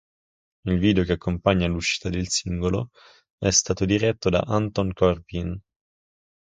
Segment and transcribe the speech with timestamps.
[0.65, 2.89] Il video che accompagna l'uscita del singolo,
[3.37, 5.61] è stato diretto da Anton Corbijn.